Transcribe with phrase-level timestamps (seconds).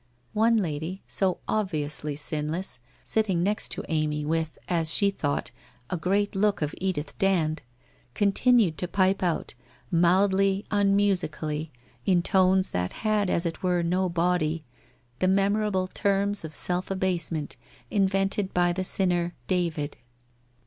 [0.33, 5.51] One lady, so obviously sinless, sitting next to Amy, with, as she thought,
[5.91, 7.61] a great look of Edith Dand,
[8.15, 9.53] continued to pipe out,
[9.91, 11.69] mildly unmusically,
[12.03, 14.63] in tones that had as it were no body,
[15.19, 17.55] the memorable terms of self abase ment
[17.91, 19.97] invented by the sinner David.